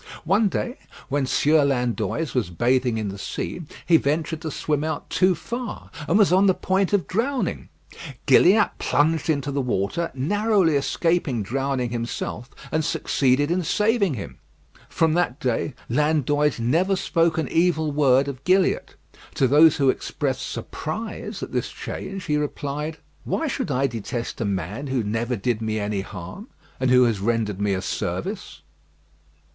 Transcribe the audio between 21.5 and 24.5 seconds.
this change, he replied, "Why should I detest a